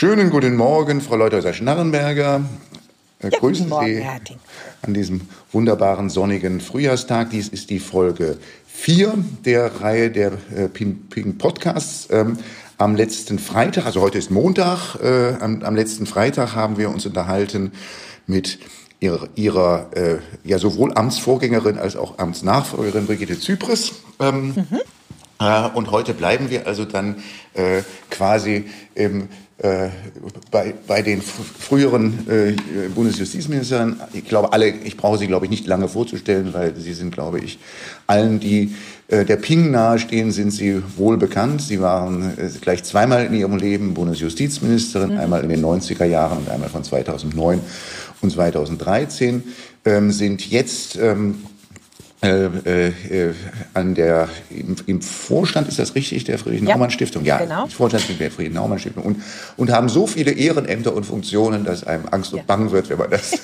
[0.00, 2.40] Schönen guten Morgen, Frau Leuthäuser-Schnarrenberger.
[3.18, 4.18] Äh, Ja, grüßen Morgen, Sie Herr
[4.80, 5.20] an diesem
[5.52, 7.28] wunderbaren sonnigen Frühjahrstag.
[7.28, 9.12] Dies ist die Folge 4
[9.44, 12.08] der Reihe der äh, Ping, Podcasts.
[12.10, 12.38] Ähm,
[12.78, 17.04] am letzten Freitag, also heute ist Montag, äh, am, am letzten Freitag haben wir uns
[17.04, 17.72] unterhalten
[18.26, 18.58] mit
[19.00, 23.92] ihrer, ihrer äh, ja sowohl Amtsvorgängerin als auch Amtsnachfolgerin Brigitte Zypris.
[24.18, 24.54] Ähm,
[25.40, 27.16] äh, Und heute bleiben wir also dann
[27.52, 28.64] äh, quasi
[28.94, 29.28] im,
[30.50, 31.24] bei, bei den fr-
[31.58, 32.52] früheren äh,
[32.94, 34.00] Bundesjustizministern.
[34.14, 37.40] Ich glaube, alle, ich brauche sie, glaube ich, nicht lange vorzustellen, weil sie sind, glaube
[37.40, 37.58] ich,
[38.06, 38.74] allen, die
[39.08, 41.60] äh, der Ping nahestehen, sind sie wohl bekannt.
[41.60, 46.48] Sie waren äh, gleich zweimal in ihrem Leben Bundesjustizministerin, einmal in den 90er Jahren und
[46.48, 47.60] einmal von 2009
[48.22, 49.42] und 2013,
[49.84, 51.42] ähm, sind jetzt ähm,
[52.22, 53.34] äh, äh, äh,
[53.72, 56.76] an der im, im Vorstand ist das richtig der Friedrich Ja,
[57.24, 57.66] ja genau.
[57.66, 59.22] Vorstand der Friedrich Naumann Stiftung und
[59.56, 63.10] und haben so viele Ehrenämter und Funktionen dass einem Angst und Bang wird wenn man
[63.10, 63.32] das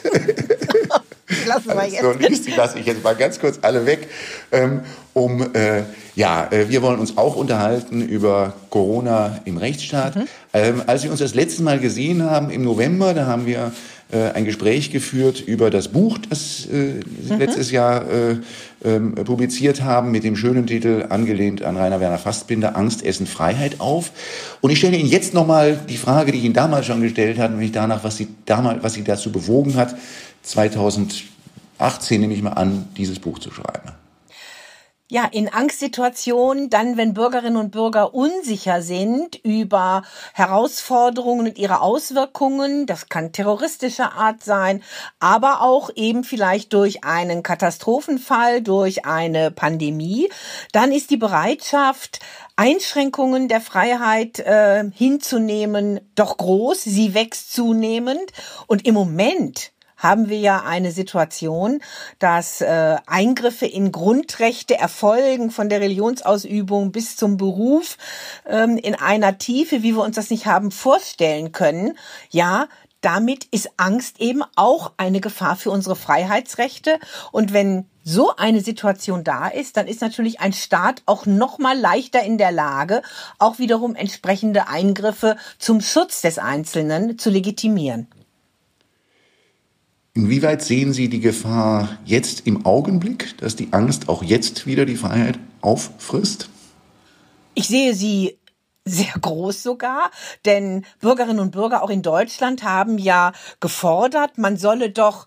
[1.46, 2.02] Lassen wir alles jetzt.
[2.02, 4.08] so liest die lasse ich jetzt mal ganz kurz alle weg.
[4.52, 4.80] Ähm,
[5.12, 5.82] um äh,
[6.14, 10.14] ja äh, wir wollen uns auch unterhalten über Corona im Rechtsstaat.
[10.52, 13.72] Ähm, als wir uns das letzte Mal gesehen haben im November da haben wir
[14.12, 18.36] ein Gespräch geführt über das Buch, das äh, Sie letztes Jahr äh,
[18.84, 23.80] ähm, publiziert haben, mit dem schönen Titel, angelehnt an Rainer Werner Fassbinder, Angst, Essen, Freiheit
[23.80, 24.12] auf.
[24.60, 27.52] Und ich stelle Ihnen jetzt nochmal die Frage, die ich Ihnen damals schon gestellt hatte,
[27.54, 29.96] nämlich danach, was Sie, damals, was Sie dazu bewogen hat,
[30.42, 33.90] 2018 nehme ich mal an, dieses Buch zu schreiben.
[35.08, 40.02] Ja, in Angstsituationen, dann, wenn Bürgerinnen und Bürger unsicher sind über
[40.34, 44.82] Herausforderungen und ihre Auswirkungen, das kann terroristischer Art sein,
[45.20, 50.28] aber auch eben vielleicht durch einen Katastrophenfall, durch eine Pandemie,
[50.72, 52.18] dann ist die Bereitschaft,
[52.56, 56.82] Einschränkungen der Freiheit äh, hinzunehmen, doch groß.
[56.82, 58.32] Sie wächst zunehmend.
[58.66, 59.72] Und im Moment
[60.06, 61.80] haben wir ja eine Situation,
[62.18, 67.98] dass äh, Eingriffe in Grundrechte erfolgen, von der Religionsausübung bis zum Beruf,
[68.46, 71.98] ähm, in einer Tiefe, wie wir uns das nicht haben vorstellen können.
[72.30, 72.68] Ja,
[73.00, 76.98] damit ist Angst eben auch eine Gefahr für unsere Freiheitsrechte.
[77.30, 81.78] Und wenn so eine Situation da ist, dann ist natürlich ein Staat auch noch mal
[81.78, 83.02] leichter in der Lage,
[83.38, 88.08] auch wiederum entsprechende Eingriffe zum Schutz des Einzelnen zu legitimieren.
[90.16, 94.96] Inwieweit sehen Sie die Gefahr jetzt im Augenblick, dass die Angst auch jetzt wieder die
[94.96, 96.48] Freiheit auffrisst?
[97.54, 98.38] Ich sehe sie
[98.86, 100.10] sehr groß sogar,
[100.46, 105.26] denn Bürgerinnen und Bürger auch in Deutschland haben ja gefordert, man solle doch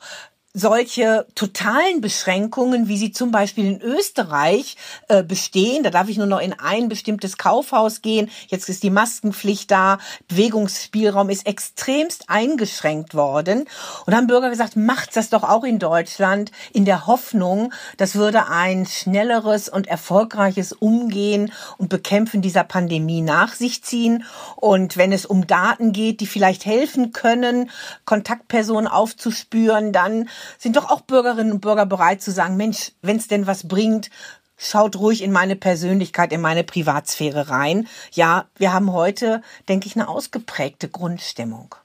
[0.53, 4.77] solche totalen Beschränkungen, wie sie zum Beispiel in Österreich
[5.07, 8.89] äh, bestehen, da darf ich nur noch in ein bestimmtes Kaufhaus gehen, jetzt ist die
[8.89, 13.65] Maskenpflicht da, Bewegungsspielraum ist extremst eingeschränkt worden.
[14.07, 18.47] Und haben Bürger gesagt, macht das doch auch in Deutschland in der Hoffnung, das würde
[18.47, 24.23] ein schnelleres und erfolgreiches Umgehen und Bekämpfen dieser Pandemie nach sich ziehen.
[24.55, 27.69] Und wenn es um Daten geht, die vielleicht helfen können,
[28.05, 30.27] Kontaktpersonen aufzuspüren, dann
[30.57, 34.09] sind doch auch Bürgerinnen und Bürger bereit zu sagen, Mensch, wenn es denn was bringt,
[34.57, 37.87] schaut ruhig in meine Persönlichkeit, in meine Privatsphäre rein.
[38.11, 41.75] Ja, wir haben heute, denke ich, eine ausgeprägte Grundstimmung.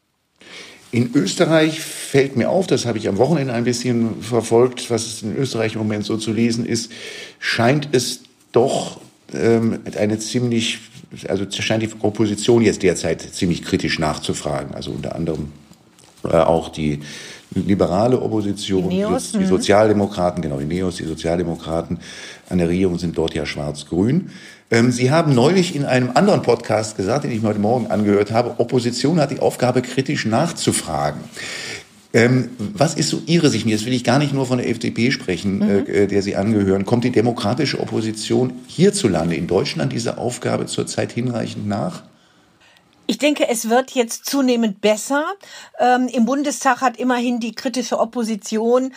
[0.90, 5.22] In Österreich fällt mir auf, das habe ich am Wochenende ein bisschen verfolgt, was es
[5.22, 6.92] in Österreich im Moment so zu lesen ist,
[7.38, 8.20] scheint es
[8.52, 9.00] doch
[9.32, 10.78] ähm, eine ziemlich,
[11.28, 14.74] also scheint die Opposition jetzt derzeit ziemlich kritisch nachzufragen.
[14.74, 15.52] Also unter anderem
[16.24, 17.00] äh, auch die
[17.54, 19.46] liberale Opposition, Die Neos, die, mhm.
[19.46, 21.98] Sozialdemokraten, genau, die Neos, die Sozialdemokraten
[22.48, 24.30] an der Regierung sind dort ja schwarz-grün.
[24.70, 28.32] Ähm, Sie haben neulich in einem anderen Podcast gesagt, den ich mir heute Morgen angehört
[28.32, 31.20] habe, Opposition hat die Aufgabe, kritisch nachzufragen.
[32.14, 33.66] Ähm, was ist so Ihre Sicht?
[33.66, 36.84] Jetzt will ich gar nicht nur von der FDP sprechen, äh, der Sie angehören.
[36.84, 42.02] Kommt die demokratische Opposition hierzulande in Deutschland dieser Aufgabe zurzeit hinreichend nach?
[43.06, 45.24] Ich denke, es wird jetzt zunehmend besser.
[45.78, 48.94] Ähm, Im Bundestag hat immerhin die kritische Opposition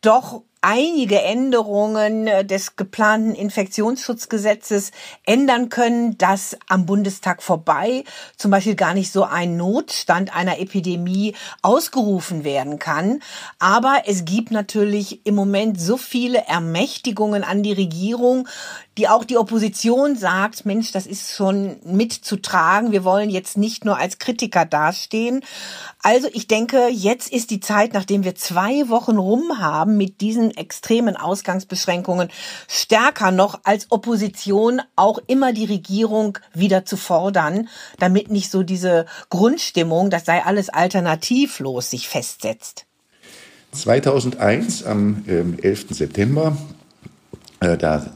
[0.00, 4.90] doch einige Änderungen äh, des geplanten Infektionsschutzgesetzes
[5.24, 8.04] ändern können, dass am Bundestag vorbei
[8.36, 13.20] zum Beispiel gar nicht so ein Notstand einer Epidemie ausgerufen werden kann.
[13.58, 18.48] Aber es gibt natürlich im Moment so viele Ermächtigungen an die Regierung,
[18.98, 22.90] die auch die Opposition sagt, Mensch, das ist schon mitzutragen.
[22.90, 25.44] Wir wollen jetzt nicht nur als Kritiker dastehen.
[26.02, 30.50] Also ich denke, jetzt ist die Zeit, nachdem wir zwei Wochen rum haben mit diesen
[30.50, 32.28] extremen Ausgangsbeschränkungen,
[32.66, 37.68] stärker noch als Opposition auch immer die Regierung wieder zu fordern,
[38.00, 42.84] damit nicht so diese Grundstimmung, das sei alles alternativlos, sich festsetzt.
[43.72, 45.62] 2001 am 11.
[45.62, 46.56] Ähm, September
[47.60, 48.06] da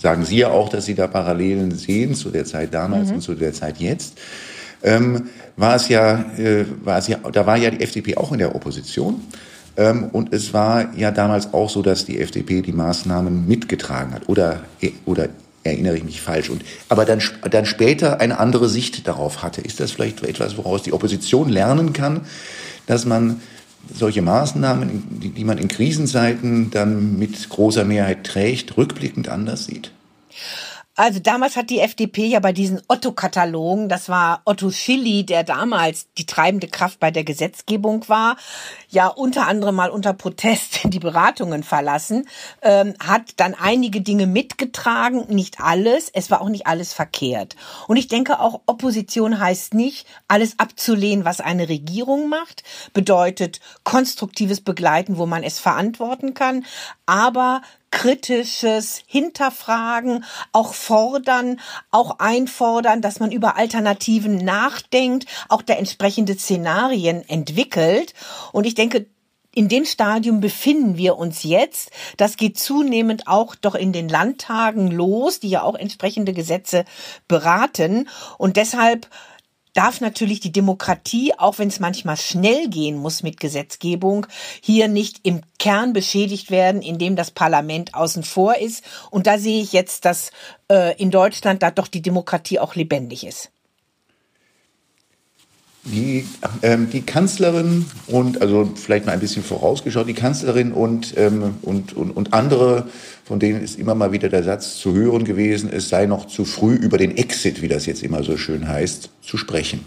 [0.00, 3.16] sagen Sie ja auch, dass Sie da Parallelen sehen zu der Zeit damals mhm.
[3.16, 4.18] und zu der Zeit jetzt.
[4.82, 8.38] Ähm, war es ja, äh, war es ja, da war ja die FDP auch in
[8.38, 9.22] der Opposition.
[9.76, 14.28] Ähm, und es war ja damals auch so, dass die FDP die Maßnahmen mitgetragen hat.
[14.28, 14.60] Oder,
[15.04, 15.28] oder
[15.64, 16.50] erinnere ich mich falsch.
[16.50, 19.60] Und, aber dann, dann später eine andere Sicht darauf hatte.
[19.60, 22.22] Ist das vielleicht etwas, woraus die Opposition lernen kann,
[22.86, 23.40] dass man
[23.92, 29.92] solche Maßnahmen, die, die man in Krisenzeiten dann mit großer Mehrheit trägt, rückblickend anders sieht?
[30.98, 36.08] Also damals hat die FDP ja bei diesen Otto-Katalogen, das war Otto Schilly, der damals
[36.18, 38.36] die treibende Kraft bei der Gesetzgebung war,
[38.90, 42.28] ja unter anderem mal unter Protest die Beratungen verlassen,
[42.62, 47.54] ähm, hat dann einige Dinge mitgetragen, nicht alles, es war auch nicht alles verkehrt.
[47.86, 54.62] Und ich denke auch, Opposition heißt nicht, alles abzulehnen, was eine Regierung macht, bedeutet konstruktives
[54.62, 56.64] Begleiten, wo man es verantworten kann,
[57.08, 61.58] aber kritisches Hinterfragen, auch fordern,
[61.90, 68.12] auch einfordern, dass man über Alternativen nachdenkt, auch der entsprechende Szenarien entwickelt.
[68.52, 69.06] Und ich denke,
[69.54, 71.90] in dem Stadium befinden wir uns jetzt.
[72.18, 76.84] Das geht zunehmend auch doch in den Landtagen los, die ja auch entsprechende Gesetze
[77.26, 78.08] beraten.
[78.36, 79.08] Und deshalb
[79.74, 84.26] darf natürlich die Demokratie, auch wenn es manchmal schnell gehen muss mit Gesetzgebung,
[84.60, 88.84] hier nicht im Kern beschädigt werden, indem das Parlament außen vor ist.
[89.10, 90.30] Und da sehe ich jetzt, dass
[90.70, 93.50] äh, in Deutschland da doch die Demokratie auch lebendig ist.
[95.92, 96.26] Die,
[96.62, 101.96] ähm, die Kanzlerin und, also vielleicht mal ein bisschen vorausgeschaut, die Kanzlerin und, ähm, und,
[101.96, 102.88] und, und andere,
[103.24, 106.44] von denen ist immer mal wieder der Satz zu hören gewesen, es sei noch zu
[106.44, 109.80] früh über den Exit, wie das jetzt immer so schön heißt, zu sprechen.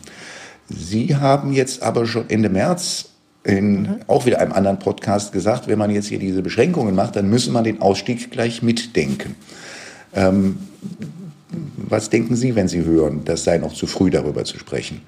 [0.70, 3.10] Sie haben jetzt aber schon Ende März
[3.44, 3.96] in mhm.
[4.08, 7.52] auch wieder einem anderen Podcast gesagt, wenn man jetzt hier diese Beschränkungen macht, dann müsse
[7.52, 9.36] man den Ausstieg gleich mitdenken.
[10.14, 10.58] Ähm,
[11.76, 15.02] was denken Sie, wenn Sie hören, das sei noch zu früh darüber zu sprechen?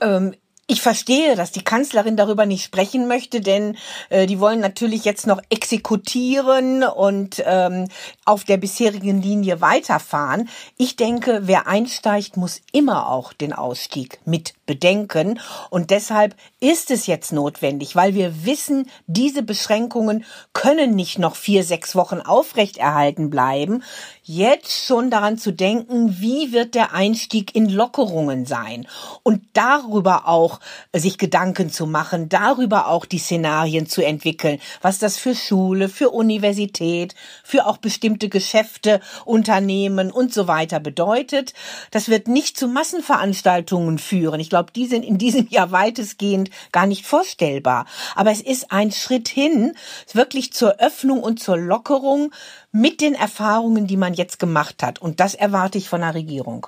[0.00, 0.34] Ähm,
[0.70, 3.78] ich verstehe, dass die Kanzlerin darüber nicht sprechen möchte, denn
[4.10, 7.88] äh, die wollen natürlich jetzt noch exekutieren und ähm,
[8.26, 10.50] auf der bisherigen Linie weiterfahren.
[10.76, 15.40] Ich denke, wer einsteigt, muss immer auch den Ausstieg mit bedenken.
[15.70, 21.64] Und deshalb ist es jetzt notwendig, weil wir wissen, diese Beschränkungen können nicht noch vier,
[21.64, 23.82] sechs Wochen aufrechterhalten bleiben.
[24.22, 28.86] Jetzt schon daran zu denken, wie wird der Einstieg in Lockerungen sein
[29.22, 30.60] und darüber auch
[30.94, 36.10] sich Gedanken zu machen, darüber auch die Szenarien zu entwickeln, was das für Schule, für
[36.10, 41.54] Universität, für auch bestimmte Geschäfte, Unternehmen und so weiter bedeutet.
[41.90, 44.40] Das wird nicht zu Massenveranstaltungen führen.
[44.40, 47.86] Ich glaube, die sind in diesem Jahr weitestgehend gar nicht vorstellbar.
[48.14, 49.74] Aber es ist ein Schritt hin,
[50.12, 52.32] wirklich zur Öffnung und zur Lockerung
[52.72, 55.00] mit den Erfahrungen, die man jetzt gemacht hat.
[55.00, 56.66] Und das erwarte ich von der Regierung.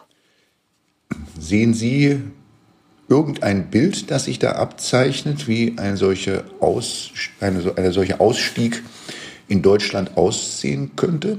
[1.38, 2.20] Sehen Sie
[3.08, 7.10] irgendein Bild, das sich da abzeichnet, wie ein solcher Aus,
[7.40, 8.82] eine, eine solche Ausstieg
[9.48, 11.38] in Deutschland aussehen könnte?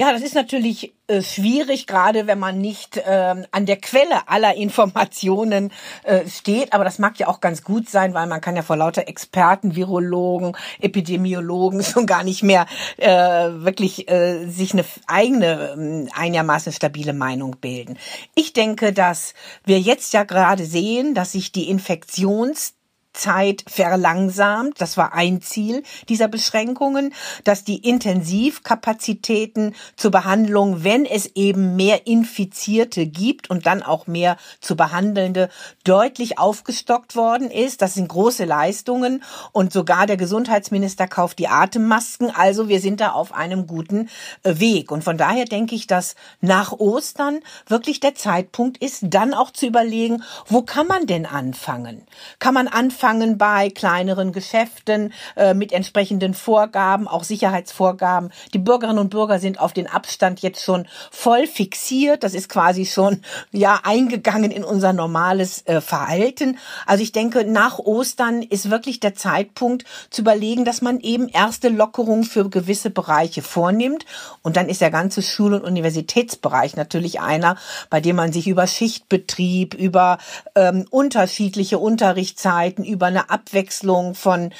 [0.00, 4.54] Ja, das ist natürlich äh, schwierig, gerade wenn man nicht ähm, an der Quelle aller
[4.54, 5.72] Informationen
[6.04, 6.72] äh, steht.
[6.72, 9.74] Aber das mag ja auch ganz gut sein, weil man kann ja vor lauter Experten,
[9.74, 17.12] Virologen, Epidemiologen schon gar nicht mehr äh, wirklich äh, sich eine eigene, äh, einigermaßen stabile
[17.12, 17.98] Meinung bilden.
[18.36, 22.74] Ich denke, dass wir jetzt ja gerade sehen, dass sich die Infektions
[23.18, 24.80] Zeit verlangsamt.
[24.80, 27.12] Das war ein Ziel dieser Beschränkungen,
[27.44, 34.36] dass die Intensivkapazitäten zur Behandlung, wenn es eben mehr Infizierte gibt und dann auch mehr
[34.60, 35.50] zu behandelnde,
[35.84, 37.82] deutlich aufgestockt worden ist.
[37.82, 39.22] Das sind große Leistungen
[39.52, 42.30] und sogar der Gesundheitsminister kauft die Atemmasken.
[42.34, 44.08] Also wir sind da auf einem guten
[44.44, 44.92] äh, Weg.
[44.92, 49.66] Und von daher denke ich, dass nach Ostern wirklich der Zeitpunkt ist, dann auch zu
[49.66, 52.06] überlegen, wo kann man denn anfangen?
[52.38, 58.30] Kann man anfangen, angefangen bei kleineren Geschäften äh, mit entsprechenden Vorgaben, auch Sicherheitsvorgaben.
[58.52, 62.22] Die Bürgerinnen und Bürger sind auf den Abstand jetzt schon voll fixiert.
[62.22, 66.58] Das ist quasi schon ja eingegangen in unser normales äh, Verhalten.
[66.86, 71.68] Also ich denke, nach Ostern ist wirklich der Zeitpunkt zu überlegen, dass man eben erste
[71.68, 74.04] Lockerungen für gewisse Bereiche vornimmt.
[74.42, 77.56] Und dann ist der ganze Schul- und Universitätsbereich natürlich einer,
[77.88, 80.18] bei dem man sich über Schichtbetrieb, über
[80.54, 84.50] ähm, unterschiedliche Unterrichtszeiten, über eine Abwechslung von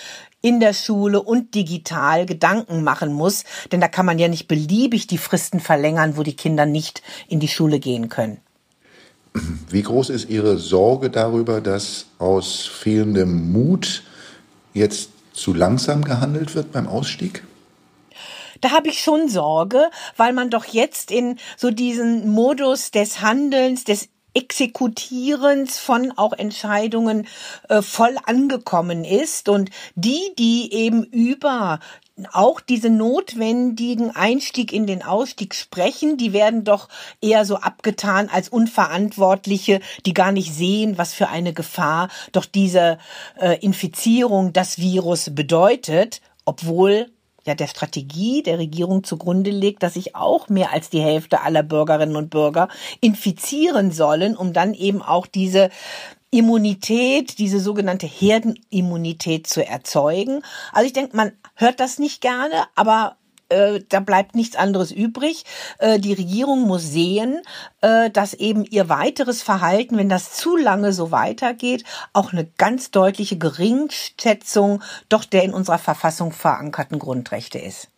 [0.41, 5.07] in der Schule und digital Gedanken machen muss, denn da kann man ja nicht beliebig
[5.07, 8.41] die Fristen verlängern, wo die Kinder nicht in die Schule gehen können.
[9.69, 14.03] Wie groß ist Ihre Sorge darüber, dass aus fehlendem Mut
[14.75, 17.45] jetzt zu langsam gehandelt wird beim Ausstieg?
[18.61, 23.85] Da habe ich schon Sorge, weil man doch jetzt in so diesen Modus des Handelns,
[23.85, 27.27] des Exekutierens von auch Entscheidungen
[27.69, 31.81] äh, voll angekommen ist und die, die eben über
[32.33, 36.89] auch diese notwendigen Einstieg in den Ausstieg sprechen, die werden doch
[37.21, 42.99] eher so abgetan als Unverantwortliche, die gar nicht sehen, was für eine Gefahr doch diese
[43.41, 47.11] äh, Infizierung das Virus bedeutet, obwohl
[47.49, 51.63] ja der Strategie der Regierung zugrunde legt, dass sich auch mehr als die Hälfte aller
[51.63, 52.69] Bürgerinnen und Bürger
[53.01, 55.71] infizieren sollen, um dann eben auch diese
[56.31, 60.43] Immunität, diese sogenannte Herdenimmunität zu erzeugen.
[60.73, 63.17] Also ich denke, man hört das nicht gerne, aber
[63.49, 65.45] äh, da bleibt nichts anderes übrig.
[65.79, 67.41] Äh, die Regierung muss sehen,
[67.81, 72.91] äh, dass eben ihr weiteres Verhalten, wenn das zu lange so weitergeht, auch eine ganz
[72.91, 77.89] deutliche Geringschätzung doch der in unserer Verfassung verankerten Grundrechte ist.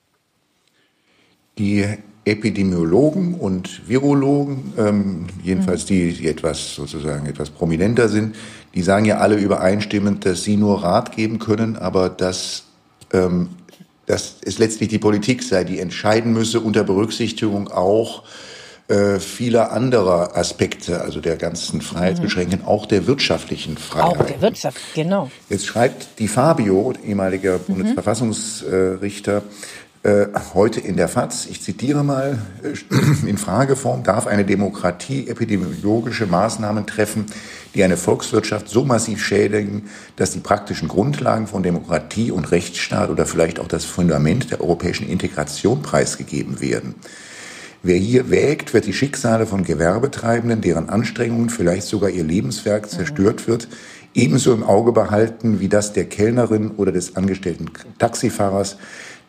[1.59, 1.87] Die
[2.25, 8.37] Epidemiologen und Virologen, ähm, jedenfalls die, die etwas sozusagen etwas prominenter sind,
[8.75, 12.65] die sagen ja alle übereinstimmend, dass sie nur Rat geben können, aber dass
[13.13, 13.49] ähm,
[14.11, 18.25] dass es letztlich die Politik sei, die entscheiden müsse unter Berücksichtigung auch
[18.89, 24.19] äh, vieler anderer Aspekte, also der ganzen Freiheitsbeschränkungen, auch der wirtschaftlichen Freiheit.
[24.19, 25.31] Auch der Wirtschaft, genau.
[25.49, 27.75] Jetzt schreibt die Fabio, ehemaliger mhm.
[27.75, 29.43] Bundesverfassungsrichter,
[30.03, 36.27] äh, heute in der FAZ, ich zitiere mal, äh, in Frageform, darf eine Demokratie epidemiologische
[36.27, 37.27] Maßnahmen treffen,
[37.75, 39.85] die eine Volkswirtschaft so massiv schädigen,
[40.17, 45.09] dass die praktischen Grundlagen von Demokratie und Rechtsstaat oder vielleicht auch das Fundament der europäischen
[45.09, 46.95] Integration preisgegeben werden.
[47.83, 53.49] Wer hier wägt, wird die Schicksale von Gewerbetreibenden, deren Anstrengungen, vielleicht sogar ihr Lebenswerk zerstört
[53.49, 53.69] wird,
[54.13, 58.77] ebenso im Auge behalten wie das der Kellnerin oder des angestellten Taxifahrers,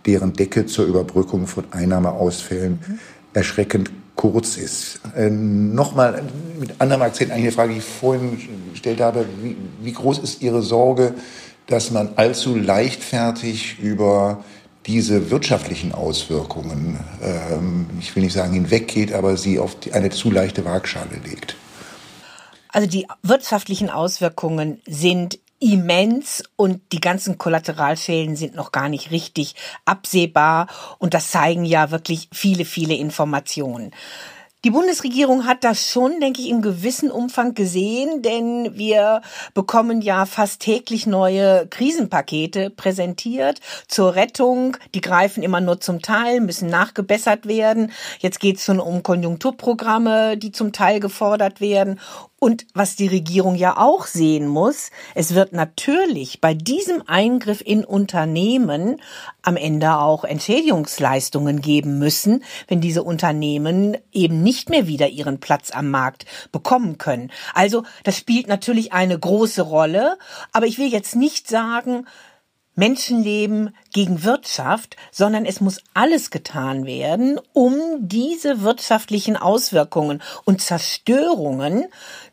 [0.06, 3.00] deren Decke zur Überbrückung von Einnahmeausfällen mhm.
[3.34, 5.00] erschreckend kurz ist.
[5.16, 6.22] Äh, Nochmal
[6.60, 8.38] mit anderem Akzent eine Frage, die ich vorhin
[8.72, 9.26] gestellt habe.
[9.42, 11.16] Wie, wie groß ist Ihre Sorge,
[11.66, 14.44] dass man allzu leichtfertig über
[14.86, 20.30] diese wirtschaftlichen Auswirkungen, ähm, ich will nicht sagen hinweggeht, aber sie auf die, eine zu
[20.30, 21.56] leichte Waagschale legt?
[22.70, 29.56] Also die wirtschaftlichen Auswirkungen sind immens und die ganzen Kollateralschäden sind noch gar nicht richtig
[29.86, 33.92] absehbar und das zeigen ja wirklich viele, viele Informationen.
[34.64, 39.24] Die Bundesregierung hat das schon, denke ich, im gewissen Umfang gesehen, denn wir
[39.56, 44.78] bekommen ja fast täglich neue Krisenpakete präsentiert zur Rettung.
[44.94, 47.92] Die greifen immer nur zum Teil, müssen nachgebessert werden.
[48.20, 52.00] Jetzt geht es schon um Konjunkturprogramme, die zum Teil gefordert werden.
[52.44, 57.86] Und was die Regierung ja auch sehen muss, es wird natürlich bei diesem Eingriff in
[57.86, 59.00] Unternehmen
[59.44, 65.70] am Ende auch Entschädigungsleistungen geben müssen, wenn diese Unternehmen eben nicht mehr wieder ihren Platz
[65.70, 67.30] am Markt bekommen können.
[67.54, 70.18] Also das spielt natürlich eine große Rolle,
[70.52, 72.08] aber ich will jetzt nicht sagen,
[72.76, 81.86] Menschenleben gegen Wirtschaft, sondern es muss alles getan werden, um diese wirtschaftlichen Auswirkungen und Zerstörungen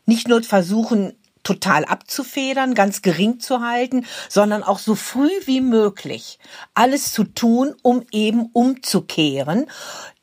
[0.05, 6.37] nicht nur versuchen total abzufedern, ganz gering zu halten, sondern auch so früh wie möglich
[6.73, 9.65] alles zu tun, um eben umzukehren.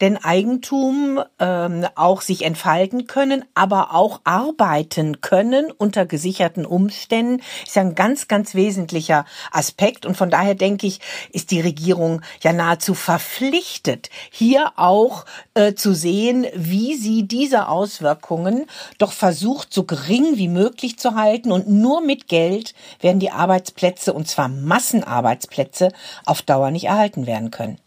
[0.00, 7.76] Denn Eigentum ähm, auch sich entfalten können, aber auch arbeiten können unter gesicherten Umständen, ist
[7.76, 10.04] ja ein ganz, ganz wesentlicher Aspekt.
[10.04, 11.00] Und von daher denke ich,
[11.32, 15.24] ist die Regierung ja nahezu verpflichtet, hier auch
[15.54, 18.66] äh, zu sehen, wie sie diese Auswirkungen
[18.98, 21.52] doch versucht, so gering wie möglich zu halten.
[21.52, 25.88] Und nur mit Geld werden die Arbeitsplätze, und zwar Massenarbeitsplätze,
[26.26, 27.78] auf Dauer nicht erhalten werden können.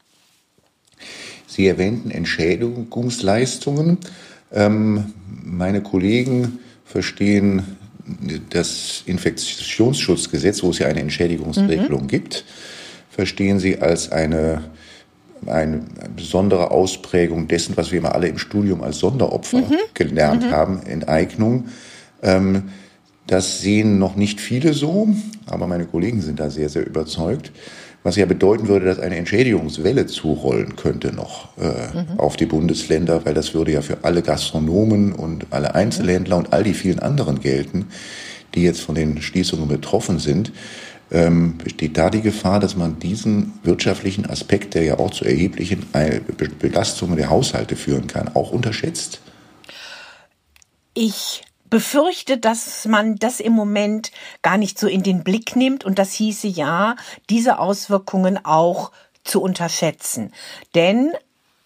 [1.49, 3.97] Sie erwähnten Entschädigungsleistungen.
[4.53, 5.13] Ähm,
[5.43, 7.63] meine Kollegen verstehen
[8.51, 12.07] das Infektionsschutzgesetz, wo es ja eine Entschädigungsregelung mhm.
[12.07, 12.45] gibt,
[13.09, 14.63] verstehen Sie als eine,
[15.47, 15.81] eine
[16.15, 19.75] besondere Ausprägung dessen, was wir immer alle im Studium als Sonderopfer mhm.
[19.95, 20.51] gelernt mhm.
[20.51, 21.65] haben, Enteignung.
[22.21, 22.69] Ähm,
[23.25, 25.09] das sehen noch nicht viele so,
[25.47, 27.51] aber meine Kollegen sind da sehr, sehr überzeugt.
[28.01, 32.19] Was ja bedeuten würde, dass eine Entschädigungswelle zurollen könnte noch äh, mhm.
[32.19, 36.63] auf die Bundesländer, weil das würde ja für alle Gastronomen und alle Einzelhändler und all
[36.63, 37.87] die vielen anderen gelten,
[38.55, 40.53] die jetzt von den Schließungen betroffen sind.
[41.11, 45.85] Ähm, besteht da die Gefahr, dass man diesen wirtschaftlichen Aspekt, der ja auch zu erheblichen
[46.59, 49.19] Belastungen der Haushalte führen kann, auch unterschätzt?
[50.93, 54.11] Ich befürchte, dass man das im Moment
[54.41, 56.95] gar nicht so in den Blick nimmt und das hieße ja,
[57.29, 58.91] diese Auswirkungen auch
[59.23, 60.33] zu unterschätzen.
[60.75, 61.13] Denn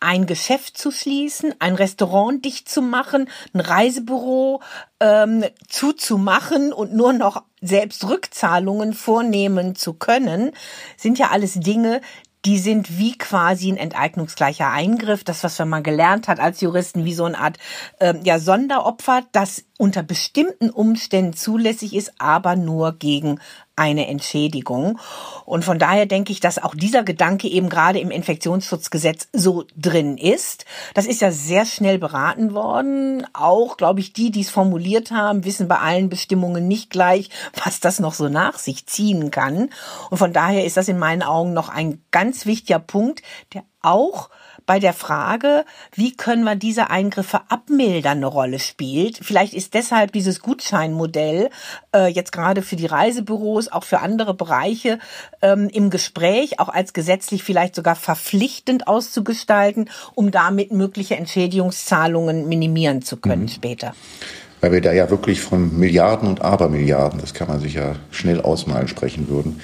[0.03, 4.62] ein Geschäft zu schließen, ein Restaurant dicht zu machen, ein Reisebüro
[5.00, 10.51] ähm, zuzumachen und nur noch selbst Rückzahlungen vornehmen zu können,
[10.98, 12.01] sind ja alles Dinge,
[12.45, 15.24] die sind wie quasi ein enteignungsgleicher Eingriff.
[15.24, 17.57] Das, was man mal gelernt hat als Juristen, wie so eine Art
[18.00, 23.39] äh, ja, Sonderopfer, das unter bestimmten Umständen zulässig ist, aber nur gegen
[23.75, 25.00] eine Entschädigung.
[25.46, 30.18] Und von daher denke ich, dass auch dieser Gedanke eben gerade im Infektionsschutzgesetz so drin
[30.18, 30.65] ist.
[30.94, 33.25] Das ist ja sehr schnell beraten worden.
[33.34, 37.30] Auch, glaube ich, die, die es formuliert haben, wissen bei allen Bestimmungen nicht gleich,
[37.65, 39.70] was das noch so nach sich ziehen kann.
[40.12, 44.30] Und von daher ist das in meinen Augen noch ein ganz wichtiger Punkt, der auch
[44.65, 49.17] bei der Frage, wie können wir diese Eingriffe abmildern, eine Rolle spielt.
[49.22, 51.50] Vielleicht ist deshalb dieses Gutscheinmodell
[51.96, 55.00] äh, jetzt gerade für die Reisebüros, auch für andere Bereiche
[55.41, 63.01] ähm, im Gespräch, auch als gesetzlich vielleicht sogar verpflichtend auszugestalten, um damit mögliche Entschädigungszahlungen minimieren
[63.01, 63.50] zu können mhm.
[63.50, 63.93] später
[64.62, 68.39] weil wir da ja wirklich von Milliarden und Abermilliarden, das kann man sich ja schnell
[68.39, 69.60] ausmalen, sprechen würden,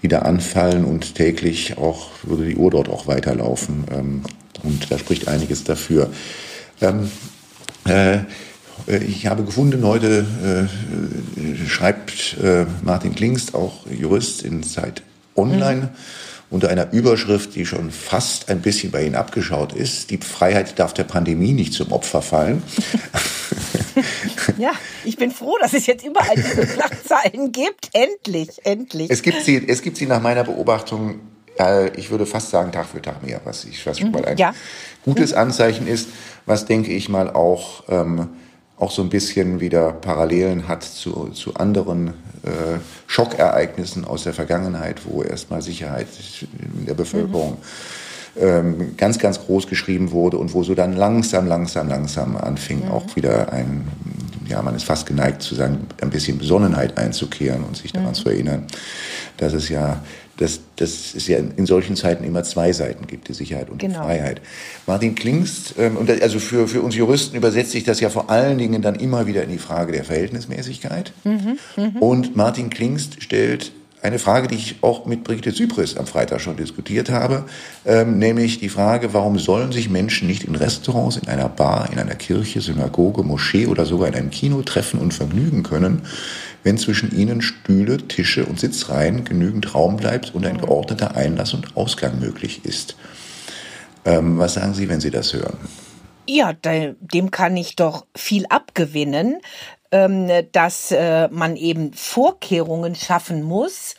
[0.00, 3.84] die da anfallen und täglich auch würde die Uhr dort auch weiterlaufen.
[4.64, 6.10] Und da spricht einiges dafür.
[6.80, 7.10] Ähm,
[7.86, 8.20] äh,
[9.06, 15.02] ich habe gefunden, heute äh, schreibt äh, Martin Klingst, auch Jurist in Zeit
[15.36, 15.88] Online, mhm.
[16.50, 20.10] unter einer Überschrift, die schon fast ein bisschen bei Ihnen abgeschaut ist.
[20.10, 22.62] Die Freiheit darf der Pandemie nicht zum Opfer fallen.
[24.58, 24.72] ja,
[25.04, 27.90] ich bin froh, dass es jetzt überall diese Schlagzeilen gibt.
[27.92, 29.10] Endlich, endlich.
[29.10, 31.20] Es gibt sie, es gibt sie nach meiner Beobachtung
[31.58, 34.14] äh, ich würde fast sagen Tag für Tag mehr, was ich was schon mhm.
[34.14, 34.52] mal ein ja.
[35.04, 35.38] gutes mhm.
[35.38, 36.08] Anzeichen ist,
[36.46, 38.28] was denke ich mal auch ähm,
[38.76, 42.08] auch so ein bisschen wieder Parallelen hat zu, zu anderen
[42.42, 46.08] äh, Schockereignissen aus der Vergangenheit, wo erstmal Sicherheit
[46.42, 47.58] in der Bevölkerung
[48.34, 48.42] mhm.
[48.42, 52.90] ähm, ganz, ganz groß geschrieben wurde und wo so dann langsam, langsam, langsam anfing, mhm.
[52.90, 53.86] auch wieder ein,
[54.46, 58.14] ja, man ist fast geneigt zu sagen, ein bisschen Besonnenheit einzukehren und sich daran mhm.
[58.14, 58.66] zu erinnern,
[59.36, 60.02] dass es ja
[60.36, 64.00] dass, dass es ja in solchen Zeiten immer zwei Seiten gibt, die Sicherheit und genau.
[64.00, 64.40] die Freiheit.
[64.86, 68.58] Martin Klingst, ähm, und also für, für uns Juristen übersetzt sich das ja vor allen
[68.58, 71.12] Dingen dann immer wieder in die Frage der Verhältnismäßigkeit.
[71.24, 72.00] Mhm, mh.
[72.00, 73.72] Und Martin Klingst stellt
[74.04, 77.46] eine Frage, die ich auch mit Brigitte Zypris am Freitag schon diskutiert habe,
[77.86, 81.98] ähm, nämlich die Frage, warum sollen sich Menschen nicht in Restaurants, in einer Bar, in
[81.98, 86.02] einer Kirche, Synagoge, Moschee oder sogar in einem Kino treffen und vergnügen können,
[86.62, 91.74] wenn zwischen ihnen Stühle, Tische und Sitzreihen genügend Raum bleibt und ein geordneter Einlass und
[91.74, 92.96] Ausgang möglich ist.
[94.04, 95.56] Ähm, was sagen Sie, wenn Sie das hören?
[96.26, 99.40] Ja, dem kann ich doch viel abgewinnen,
[100.52, 103.94] dass äh, man eben Vorkehrungen schaffen muss,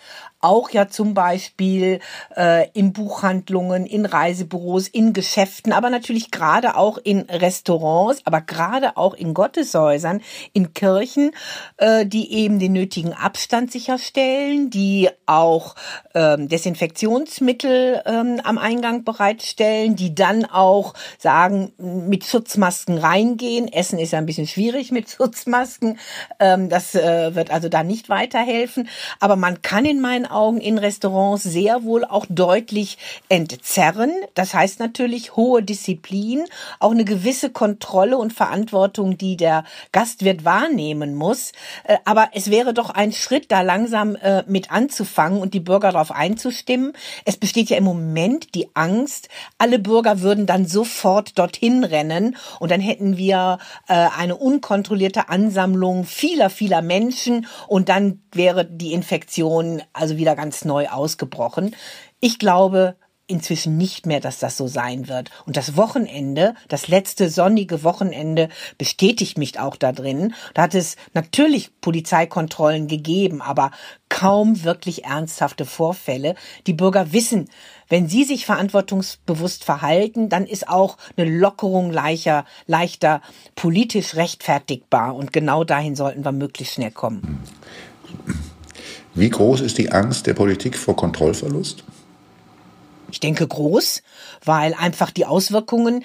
[0.45, 1.99] auch ja zum Beispiel
[2.37, 8.95] äh, in Buchhandlungen, in Reisebüros, in Geschäften, aber natürlich gerade auch in Restaurants, aber gerade
[8.95, 10.21] auch in Gotteshäusern,
[10.53, 11.31] in Kirchen,
[11.77, 15.75] äh, die eben den nötigen Abstand sicherstellen, die auch
[16.13, 23.67] ähm, Desinfektionsmittel ähm, am Eingang bereitstellen, die dann auch sagen, mit Schutzmasken reingehen.
[23.67, 25.97] Essen ist ja ein bisschen schwierig mit Schutzmasken.
[26.39, 28.87] Ähm, das äh, wird also da nicht weiterhelfen.
[29.19, 32.97] Aber man kann in meinen Augen in Restaurants sehr wohl auch deutlich
[33.29, 34.11] entzerren.
[34.33, 36.43] Das heißt natürlich hohe Disziplin,
[36.79, 41.51] auch eine gewisse Kontrolle und Verantwortung, die der Gastwirt wahrnehmen muss.
[41.85, 45.91] Äh, aber es wäre doch ein Schritt, da langsam äh, mit anzufangen und die Bürger
[45.91, 46.93] darauf einzustimmen.
[47.23, 52.71] Es besteht ja im Moment die Angst, alle Bürger würden dann sofort dorthin rennen und
[52.71, 59.81] dann hätten wir äh, eine unkontrollierte Ansammlung vieler, vieler Menschen und dann wäre die Infektion
[59.93, 61.75] also wieder ganz neu ausgebrochen.
[62.19, 62.95] Ich glaube,
[63.27, 65.31] inzwischen nicht mehr, dass das so sein wird.
[65.45, 70.35] Und das Wochenende, das letzte sonnige Wochenende, bestätigt mich auch da drin.
[70.53, 73.71] Da hat es natürlich Polizeikontrollen gegeben, aber
[74.09, 76.35] kaum wirklich ernsthafte Vorfälle.
[76.67, 77.49] Die Bürger wissen,
[77.89, 83.21] wenn sie sich verantwortungsbewusst verhalten, dann ist auch eine Lockerung leichter, leichter
[83.55, 85.15] politisch rechtfertigbar.
[85.15, 87.43] Und genau dahin sollten wir möglichst schnell kommen.
[89.15, 91.83] Wie groß ist die Angst der Politik vor Kontrollverlust?
[93.15, 94.03] ich denke groß,
[94.43, 96.03] weil einfach die Auswirkungen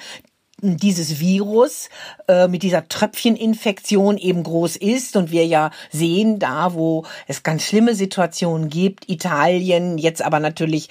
[0.62, 1.88] dieses Virus
[2.28, 7.62] äh, mit dieser Tröpfcheninfektion eben groß ist und wir ja sehen, da wo es ganz
[7.62, 10.88] schlimme Situationen gibt, Italien, jetzt aber natürlich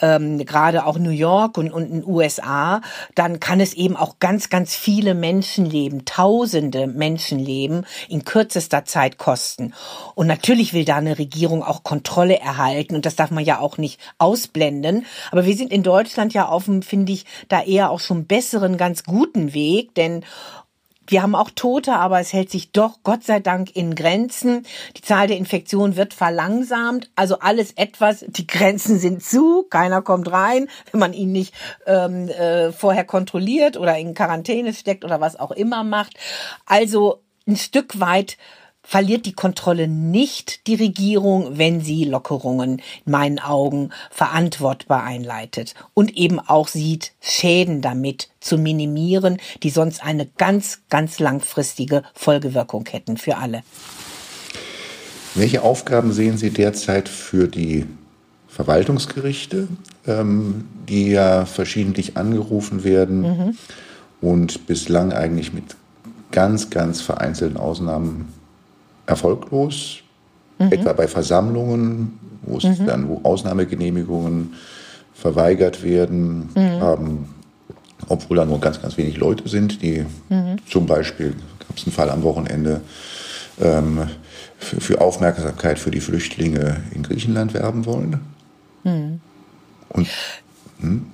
[0.00, 2.80] ähm, gerade auch New York und, und in USA,
[3.14, 9.72] dann kann es eben auch ganz, ganz viele Menschenleben, tausende Menschenleben in kürzester Zeit kosten.
[10.14, 13.78] Und natürlich will da eine Regierung auch Kontrolle erhalten und das darf man ja auch
[13.78, 15.06] nicht ausblenden.
[15.30, 18.76] Aber wir sind in Deutschland ja auf dem, finde ich, da eher auch schon besseren,
[18.76, 20.24] ganz guten Weg, denn
[21.08, 24.66] wir haben auch Tote, aber es hält sich doch Gott sei Dank in Grenzen.
[24.96, 27.10] Die Zahl der Infektionen wird verlangsamt.
[27.14, 31.54] Also alles etwas, die Grenzen sind zu, keiner kommt rein, wenn man ihn nicht
[31.86, 36.14] ähm, äh, vorher kontrolliert oder in Quarantäne steckt oder was auch immer macht.
[36.64, 38.36] Also ein Stück weit
[38.86, 46.16] verliert die Kontrolle nicht die Regierung, wenn sie Lockerungen in meinen Augen verantwortbar einleitet und
[46.16, 53.16] eben auch sieht, Schäden damit zu minimieren, die sonst eine ganz, ganz langfristige Folgewirkung hätten
[53.16, 53.62] für alle.
[55.34, 57.84] Welche Aufgaben sehen Sie derzeit für die
[58.48, 59.68] Verwaltungsgerichte,
[60.06, 63.58] ähm, die ja verschiedentlich angerufen werden mhm.
[64.22, 65.76] und bislang eigentlich mit
[66.30, 68.32] ganz, ganz vereinzelten Ausnahmen
[69.06, 69.98] erfolglos,
[70.58, 70.72] mhm.
[70.72, 72.86] etwa bei Versammlungen, wo es mhm.
[72.86, 74.54] dann, wo Ausnahmegenehmigungen
[75.14, 76.82] verweigert werden, mhm.
[76.82, 77.24] ähm,
[78.08, 80.56] obwohl da nur ganz, ganz wenig Leute sind, die mhm.
[80.68, 82.80] zum Beispiel, gab es einen Fall am Wochenende,
[83.60, 84.08] ähm,
[84.58, 88.20] für, für, Aufmerksamkeit für die Flüchtlinge in Griechenland werben wollen.
[88.84, 89.20] Mhm.
[89.88, 90.08] Und
[90.80, 91.06] hm,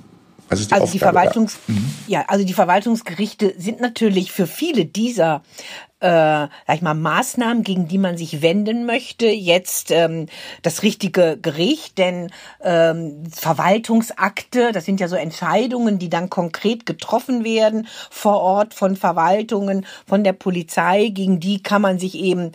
[0.53, 1.95] also die, also die Verwaltungs mhm.
[2.07, 5.43] ja, also die Verwaltungsgerichte sind natürlich für viele dieser
[6.03, 10.27] äh, sag ich mal, Maßnahmen, gegen die man sich wenden möchte, jetzt ähm,
[10.63, 17.45] das richtige Gericht, denn ähm, Verwaltungsakte, das sind ja so Entscheidungen, die dann konkret getroffen
[17.45, 22.51] werden vor Ort von Verwaltungen, von der Polizei, gegen die kann man sich eben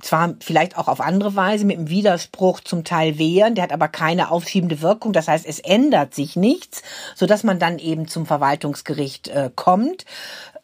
[0.00, 3.88] zwar vielleicht auch auf andere Weise mit dem Widerspruch zum Teil wehren, der hat aber
[3.88, 5.12] keine aufschiebende Wirkung.
[5.12, 6.82] Das heißt, es ändert sich nichts,
[7.14, 10.04] so dass man dann eben zum Verwaltungsgericht äh, kommt.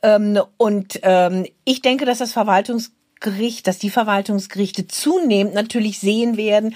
[0.02, 6.74] Ähm, und ähm, ich denke, dass das Verwaltungsgericht, dass die Verwaltungsgerichte zunehmend natürlich sehen werden,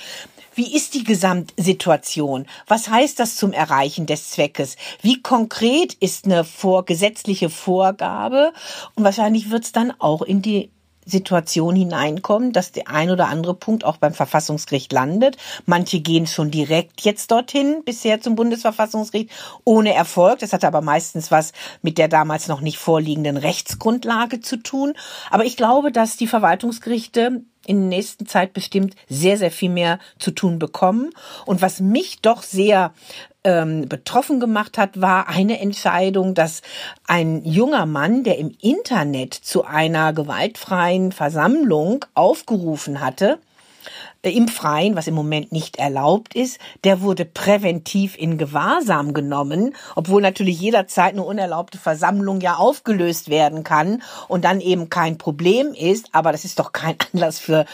[0.55, 2.47] wie ist die Gesamtsituation?
[2.67, 4.77] Was heißt das zum Erreichen des Zweckes?
[5.01, 8.53] Wie konkret ist eine vor, gesetzliche Vorgabe?
[8.95, 10.71] Und wahrscheinlich wird es dann auch in die
[11.11, 15.37] Situation hineinkommen, dass der ein oder andere Punkt auch beim Verfassungsgericht landet.
[15.67, 19.31] Manche gehen schon direkt jetzt dorthin, bisher zum Bundesverfassungsgericht,
[19.65, 20.39] ohne Erfolg.
[20.39, 24.95] Das hatte aber meistens was mit der damals noch nicht vorliegenden Rechtsgrundlage zu tun.
[25.31, 29.99] Aber ich glaube, dass die Verwaltungsgerichte in der nächsten Zeit bestimmt sehr, sehr viel mehr
[30.19, 31.11] zu tun bekommen.
[31.47, 32.93] Und was mich doch sehr
[33.45, 36.63] ähm, betroffen gemacht hat, war eine Entscheidung, dass
[37.07, 43.39] ein junger Mann, der im Internet zu einer gewaltfreien Versammlung aufgerufen hatte,
[44.29, 50.21] im Freien, was im Moment nicht erlaubt ist, der wurde präventiv in Gewahrsam genommen, obwohl
[50.21, 56.11] natürlich jederzeit eine unerlaubte Versammlung ja aufgelöst werden kann und dann eben kein Problem ist,
[56.13, 57.65] aber das ist doch kein Anlass für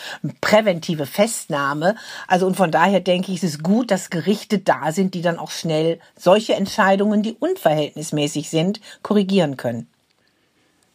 [0.40, 1.96] präventive Festnahme.
[2.28, 5.38] Also und von daher denke ich, es ist gut, dass Gerichte da sind, die dann
[5.38, 9.88] auch schnell solche Entscheidungen, die unverhältnismäßig sind, korrigieren können.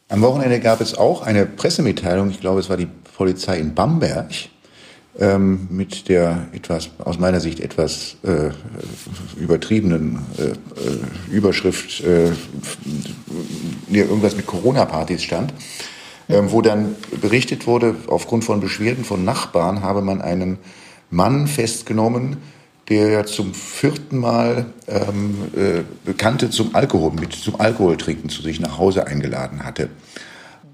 [0.08, 4.30] Am Wochenende gab es auch eine Pressemitteilung, ich glaube, es war die Polizei in Bamberg,
[5.20, 8.52] ähm, mit der etwas, aus meiner Sicht etwas äh,
[9.40, 10.56] übertriebenen äh, äh
[11.32, 12.32] Überschrift, äh,
[13.92, 15.54] irgendwas mit Corona-Partys stand,
[16.28, 20.58] äh, wo dann berichtet wurde, aufgrund von Beschwerden von Nachbarn habe man einen
[21.10, 22.38] Mann festgenommen,
[22.90, 28.78] der zum vierten Mal ähm, äh, Bekannte zum Alkohol, mit zum Alkoholtrinken zu sich nach
[28.78, 29.90] Hause eingeladen hatte.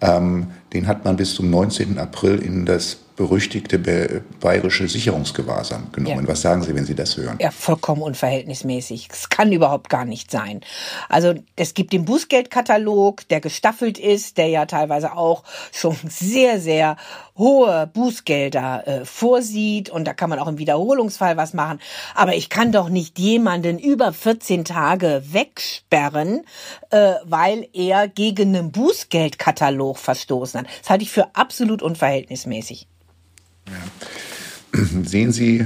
[0.02, 1.97] Ähm, den hat man bis zum 19.
[1.97, 6.25] April in das berüchtigte bayerische Sicherungsgewahrsam genommen.
[6.25, 6.27] Ja.
[6.27, 7.38] Was sagen Sie, wenn Sie das hören?
[7.41, 9.10] Ja, vollkommen unverhältnismäßig.
[9.12, 10.62] Es kann überhaupt gar nicht sein.
[11.10, 16.95] Also es gibt den Bußgeldkatalog, der gestaffelt ist, der ja teilweise auch schon sehr, sehr
[17.36, 21.80] hohe Bußgelder äh, vorsieht und da kann man auch im Wiederholungsfall was machen.
[22.13, 26.43] Aber ich kann doch nicht jemanden über 14 Tage wegsperren,
[26.91, 30.67] äh, weil er gegen einen Bußgeldkatalog verstoßen hat.
[30.82, 32.88] Das halte ich für absolut unverhältnismäßig.
[33.67, 34.82] Ja.
[35.03, 35.65] Sehen Sie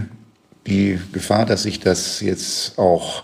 [0.67, 3.23] die Gefahr, dass sich das jetzt auch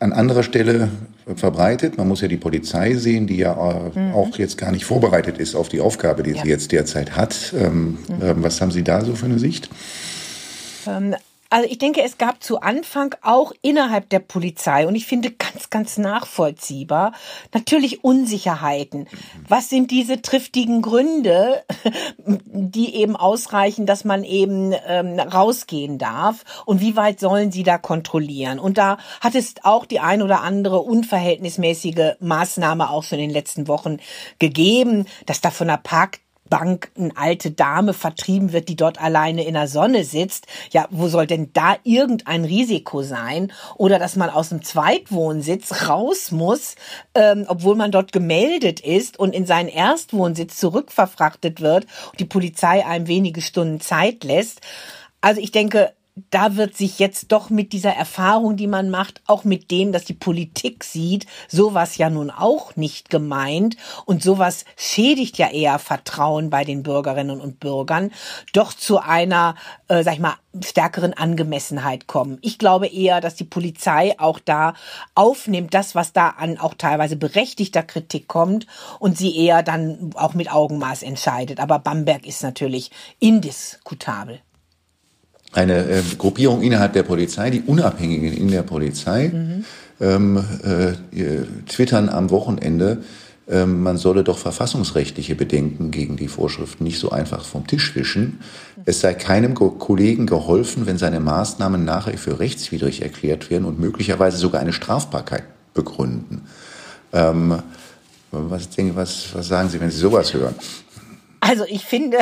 [0.00, 0.88] an anderer Stelle
[1.34, 1.98] verbreitet.
[1.98, 4.14] Man muss ja die Polizei sehen, die ja äh, mhm.
[4.14, 6.42] auch jetzt gar nicht vorbereitet ist auf die Aufgabe, die ja.
[6.42, 7.52] sie jetzt derzeit hat.
[7.58, 8.22] Ähm, mhm.
[8.22, 9.68] Ähm, was haben Sie da so für eine Sicht?
[11.48, 15.70] Also ich denke, es gab zu Anfang auch innerhalb der Polizei und ich finde ganz,
[15.70, 17.12] ganz nachvollziehbar
[17.54, 19.08] natürlich Unsicherheiten.
[19.48, 21.64] Was sind diese triftigen Gründe,
[22.24, 27.78] die eben ausreichen, dass man eben ähm, rausgehen darf und wie weit sollen sie da
[27.78, 28.58] kontrollieren?
[28.58, 33.34] Und da hat es auch die ein oder andere unverhältnismäßige Maßnahme auch schon in den
[33.34, 33.98] letzten Wochen
[34.38, 39.44] gegeben, dass da von der Park Bank eine alte Dame vertrieben wird, die dort alleine
[39.44, 40.46] in der Sonne sitzt.
[40.70, 43.52] Ja, wo soll denn da irgendein Risiko sein?
[43.76, 46.76] Oder dass man aus dem Zweitwohnsitz raus muss,
[47.14, 52.84] ähm, obwohl man dort gemeldet ist und in seinen Erstwohnsitz zurückverfrachtet wird und die Polizei
[52.84, 54.60] einem wenige Stunden Zeit lässt.
[55.20, 55.92] Also ich denke,
[56.30, 60.06] da wird sich jetzt doch mit dieser Erfahrung, die man macht, auch mit dem, dass
[60.06, 63.76] die Politik sieht, sowas ja nun auch nicht gemeint
[64.06, 68.12] und sowas schädigt ja eher Vertrauen bei den Bürgerinnen und Bürgern,
[68.54, 69.56] doch zu einer,
[69.88, 72.38] äh, sag ich mal, stärkeren Angemessenheit kommen.
[72.40, 74.72] Ich glaube eher, dass die Polizei auch da
[75.14, 78.66] aufnimmt, das, was da an auch teilweise berechtigter Kritik kommt
[78.98, 81.60] und sie eher dann auch mit Augenmaß entscheidet.
[81.60, 84.40] Aber Bamberg ist natürlich indiskutabel
[85.56, 89.64] eine äh, Gruppierung innerhalb der Polizei, die Unabhängigen in der Polizei, mhm.
[90.00, 93.02] ähm, äh, twittern am Wochenende,
[93.48, 98.40] äh, man solle doch verfassungsrechtliche Bedenken gegen die Vorschriften nicht so einfach vom Tisch wischen.
[98.84, 104.36] Es sei keinem Kollegen geholfen, wenn seine Maßnahmen nachher für rechtswidrig erklärt werden und möglicherweise
[104.36, 106.42] sogar eine Strafbarkeit begründen.
[107.12, 107.62] Ähm,
[108.30, 110.54] was, denke, was, was sagen Sie, wenn Sie sowas hören?
[111.48, 112.18] Also ich finde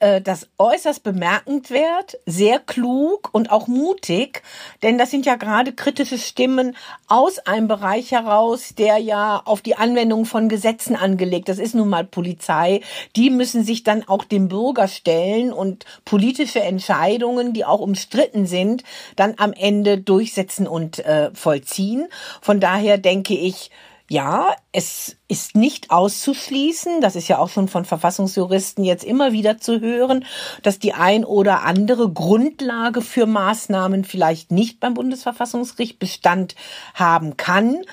[0.00, 4.42] äh, das äußerst bemerkenswert, sehr klug und auch mutig,
[4.82, 6.74] denn das sind ja gerade kritische Stimmen
[7.06, 11.50] aus einem Bereich heraus, der ja auf die Anwendung von Gesetzen angelegt.
[11.50, 12.80] Das ist nun mal Polizei.
[13.14, 18.84] Die müssen sich dann auch dem Bürger stellen und politische Entscheidungen, die auch umstritten sind,
[19.16, 22.08] dann am Ende durchsetzen und äh, vollziehen.
[22.40, 23.70] Von daher denke ich,
[24.12, 29.56] ja, es ist nicht auszuschließen, das ist ja auch schon von Verfassungsjuristen jetzt immer wieder
[29.56, 30.26] zu hören,
[30.62, 36.56] dass die ein oder andere Grundlage für Maßnahmen vielleicht nicht beim Bundesverfassungsgericht Bestand
[36.92, 37.86] haben kann.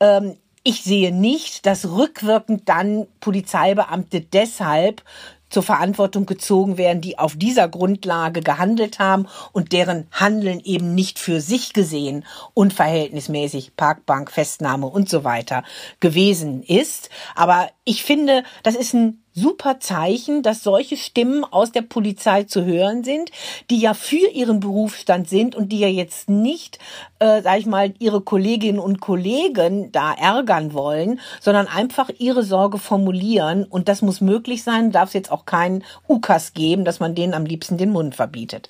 [0.00, 5.04] Ähm, ich sehe nicht, dass rückwirkend dann Polizeibeamte deshalb
[5.50, 11.18] zur Verantwortung gezogen werden, die auf dieser Grundlage gehandelt haben und deren Handeln eben nicht
[11.18, 15.64] für sich gesehen unverhältnismäßig Parkbank, Festnahme und so weiter
[15.98, 17.10] gewesen ist.
[17.34, 22.64] Aber ich finde, das ist ein super Zeichen, dass solche Stimmen aus der Polizei zu
[22.64, 23.30] hören sind,
[23.70, 26.78] die ja für ihren Berufsstand sind und die ja jetzt nicht,
[27.18, 32.78] äh, sag ich mal, ihre Kolleginnen und Kollegen da ärgern wollen, sondern einfach ihre Sorge
[32.78, 33.64] formulieren.
[33.64, 37.34] Und das muss möglich sein, darf es jetzt auch keinen Ukas geben, dass man denen
[37.34, 38.68] am liebsten den Mund verbietet.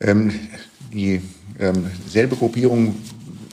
[0.00, 0.32] Ähm,
[0.92, 1.22] die
[1.58, 2.96] ähm, selbe Gruppierung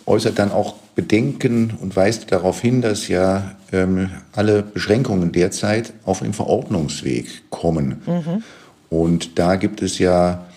[0.06, 6.22] äußert dann auch Bedenken und weist darauf hin, dass ja ähm, alle Beschränkungen derzeit auf
[6.22, 8.02] den Verordnungsweg kommen.
[8.08, 8.44] Mhm.
[8.90, 10.48] Und da gibt es ja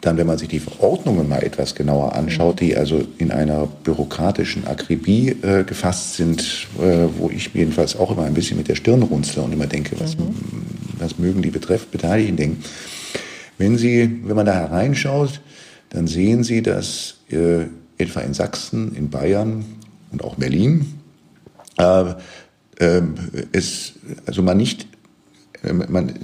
[0.00, 4.66] dann, wenn man sich die Verordnungen mal etwas genauer anschaut, die also in einer bürokratischen
[4.66, 6.40] Akribie äh, gefasst sind,
[6.78, 10.00] äh, wo ich jedenfalls auch immer ein bisschen mit der Stirn runzle und immer denke,
[10.00, 10.34] was, mhm.
[10.98, 12.64] was mögen die Betreff Beteiligten denken.
[13.58, 15.42] Wenn Sie, wenn man da hereinschaut,
[15.90, 17.66] dann sehen Sie, dass äh,
[17.98, 19.64] etwa in Sachsen, in Bayern
[20.12, 21.00] und auch Berlin,
[21.78, 22.14] äh,
[22.78, 23.02] äh,
[23.52, 23.94] es,
[24.26, 24.86] also man nicht,
[25.62, 26.14] äh, man,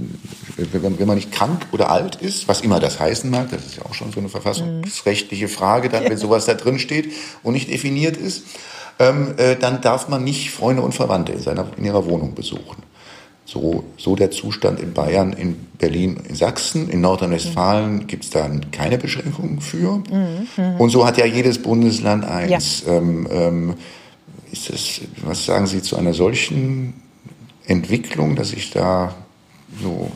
[0.57, 3.85] wenn man nicht krank oder alt ist, was immer das heißen mag, das ist ja
[3.85, 8.17] auch schon so eine verfassungsrechtliche Frage, dann, wenn sowas da drin steht und nicht definiert
[8.17, 8.45] ist,
[8.99, 12.83] ähm, äh, dann darf man nicht Freunde und Verwandte in, seiner, in ihrer Wohnung besuchen.
[13.53, 16.89] So, so der Zustand in Bayern, in Berlin, in Sachsen.
[16.89, 18.07] In Nordrhein-Westfalen mhm.
[18.07, 19.97] gibt es da keine Beschränkungen für.
[20.09, 20.77] Mhm, mhm.
[20.81, 22.85] Und so hat ja jedes Bundesland eins.
[22.87, 22.93] Ja.
[22.93, 23.75] Ähm, ähm,
[24.53, 26.95] ist das, was sagen Sie zu einer solchen
[27.67, 29.17] Entwicklung, dass sich da
[29.83, 30.13] so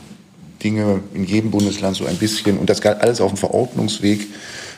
[0.63, 4.21] Dinge in jedem Bundesland so ein bisschen und das alles auf dem Verordnungsweg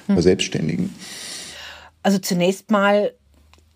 [0.08, 0.16] hm.
[0.16, 0.96] verselbstständigen?
[2.02, 3.14] Also zunächst mal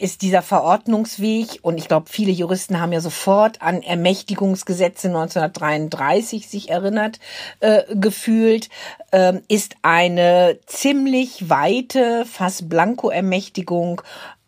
[0.01, 6.69] ist dieser Verordnungsweg, und ich glaube, viele Juristen haben ja sofort an Ermächtigungsgesetze 1933 sich
[6.69, 7.19] erinnert
[7.59, 8.69] äh, gefühlt,
[9.11, 14.01] äh, ist eine ziemlich weite, fast Blanko-Ermächtigung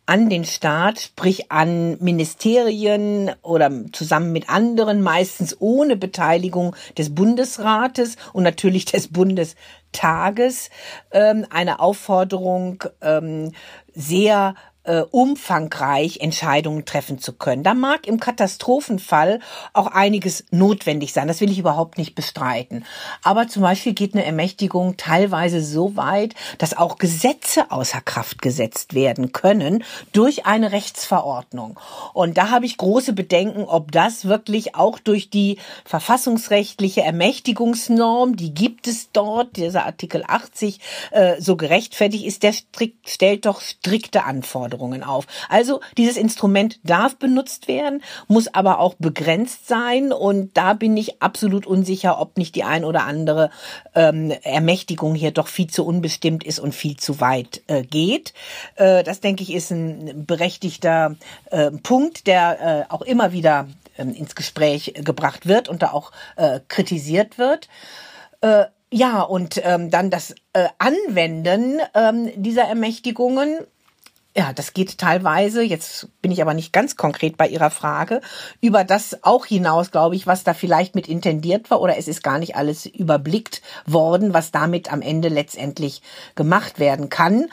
[0.07, 8.17] an den Staat, sprich an Ministerien oder zusammen mit anderen, meistens ohne Beteiligung des Bundesrates
[8.33, 10.71] und natürlich des Bundestages,
[11.11, 13.51] ähm, eine Aufforderung, ähm,
[13.93, 17.63] sehr äh, umfangreich Entscheidungen treffen zu können.
[17.63, 19.39] Da mag im Katastrophenfall
[19.73, 21.27] auch einiges notwendig sein.
[21.27, 22.85] Das will ich überhaupt nicht bestreiten.
[23.23, 28.93] Aber zum Beispiel geht eine Ermächtigung teilweise so weit, dass auch Gesetze außer Kraft gesetzt
[28.93, 31.79] werden können durch eine Rechtsverordnung.
[32.13, 38.53] Und da habe ich große Bedenken, ob das wirklich auch durch die verfassungsrechtliche Ermächtigungsnorm, die
[38.53, 40.79] gibt es dort, dieser Artikel 80,
[41.11, 42.43] äh, so gerechtfertigt ist.
[42.43, 44.72] Der strikt, stellt doch strikte Anforderungen.
[44.73, 45.27] Anforderungen auf.
[45.49, 51.21] Also dieses Instrument darf benutzt werden, muss aber auch begrenzt sein und da bin ich
[51.21, 53.49] absolut unsicher, ob nicht die ein oder andere
[53.95, 58.33] ähm, Ermächtigung hier doch viel zu unbestimmt ist und viel zu weit äh, geht.
[58.75, 61.15] Äh, das denke ich ist ein berechtigter
[61.51, 66.11] äh, Punkt, der äh, auch immer wieder ähm, ins Gespräch gebracht wird und da auch
[66.35, 67.67] äh, kritisiert wird.
[68.41, 73.57] Äh, ja, und ähm, dann das äh, Anwenden ähm, dieser Ermächtigungen
[74.35, 78.21] ja, das geht teilweise, jetzt bin ich aber nicht ganz konkret bei Ihrer Frage,
[78.61, 82.23] über das auch hinaus, glaube ich, was da vielleicht mit intendiert war oder es ist
[82.23, 86.01] gar nicht alles überblickt worden, was damit am Ende letztendlich
[86.35, 87.45] gemacht werden kann.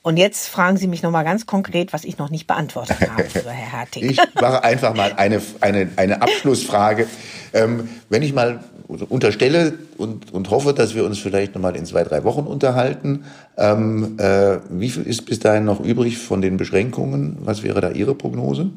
[0.00, 3.52] Und jetzt fragen Sie mich nochmal ganz konkret, was ich noch nicht beantwortet habe, Herr
[3.52, 4.02] Hertig.
[4.02, 7.08] Ich mache einfach mal eine, eine, eine Abschlussfrage.
[7.54, 12.04] Ähm, wenn ich mal unterstelle und, und hoffe, dass wir uns vielleicht nochmal in zwei,
[12.04, 13.24] drei Wochen unterhalten.
[13.56, 17.38] Ähm, äh, wie viel ist bis dahin noch übrig von den Beschränkungen?
[17.40, 18.70] Was wäre da Ihre Prognose?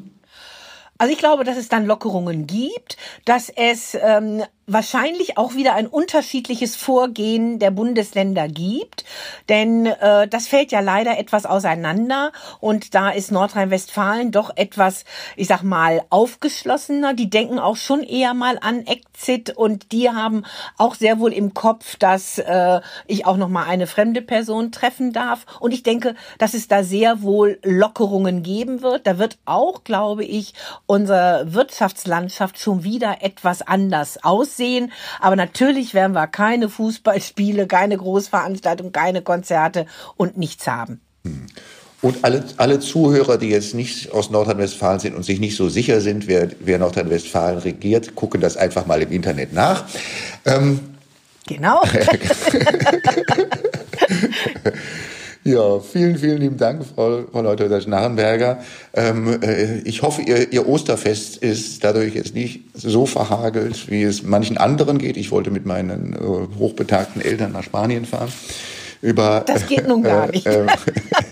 [0.98, 5.86] Also ich glaube, dass es dann Lockerungen gibt, dass es ähm, wahrscheinlich auch wieder ein
[5.86, 9.04] unterschiedliches Vorgehen der Bundesländer gibt,
[9.48, 12.32] denn äh, das fällt ja leider etwas auseinander.
[12.60, 15.04] Und da ist Nordrhein-Westfalen doch etwas,
[15.36, 17.14] ich sag mal, aufgeschlossener.
[17.14, 19.56] Die denken auch schon eher mal an Exit.
[19.56, 20.44] Und die haben
[20.76, 25.12] auch sehr wohl im Kopf, dass äh, ich auch noch mal eine fremde Person treffen
[25.12, 25.46] darf.
[25.60, 29.06] Und ich denke, dass es da sehr wohl Lockerungen geben wird.
[29.06, 30.52] Da wird auch, glaube ich,
[30.86, 34.92] unsere Wirtschaftslandschaft schon wieder etwas anders aussehen sehen.
[35.20, 39.86] Aber natürlich werden wir keine Fußballspiele, keine Großveranstaltungen, keine Konzerte
[40.18, 41.00] und nichts haben.
[41.24, 41.46] Hm.
[42.00, 46.00] Und alle, alle Zuhörer, die jetzt nicht aus Nordrhein-Westfalen sind und sich nicht so sicher
[46.00, 49.84] sind, wer, wer Nordrhein-Westfalen regiert, gucken das einfach mal im Internet nach.
[50.44, 50.78] Ähm,
[51.46, 51.82] genau.
[55.48, 58.58] Ja, vielen, vielen lieben Dank, Frau, Frau Leuthäuser-Schnarrenberger.
[58.92, 64.22] Ähm, äh, ich hoffe, ihr, ihr Osterfest ist dadurch jetzt nicht so verhagelt, wie es
[64.22, 65.16] manchen anderen geht.
[65.16, 66.18] Ich wollte mit meinen äh,
[66.58, 68.30] hochbetagten Eltern nach Spanien fahren.
[69.00, 70.44] Über, das geht nun gar nicht.
[70.44, 70.66] Äh,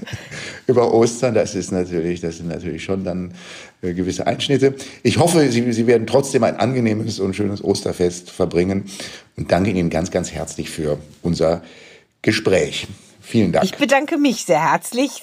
[0.66, 3.34] über Ostern, das ist natürlich, das sind natürlich schon dann
[3.82, 4.76] äh, gewisse Einschnitte.
[5.02, 8.84] Ich hoffe, Sie, Sie werden trotzdem ein angenehmes und schönes Osterfest verbringen
[9.36, 11.60] und danke Ihnen ganz, ganz herzlich für unser
[12.22, 12.86] Gespräch.
[13.26, 13.64] Vielen Dank.
[13.64, 15.22] Ich bedanke mich sehr herzlich.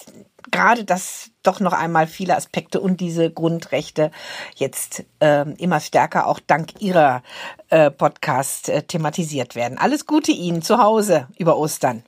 [0.51, 4.11] Gerade, dass doch noch einmal viele Aspekte und diese Grundrechte
[4.55, 7.23] jetzt äh, immer stärker auch dank Ihrer
[7.69, 9.77] äh, Podcast äh, thematisiert werden.
[9.77, 12.03] Alles Gute Ihnen zu Hause über Ostern.